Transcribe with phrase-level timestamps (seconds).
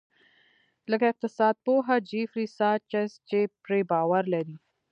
[0.91, 4.55] لکه اقتصاد پوه جیفري ساچس چې پرې باور لري.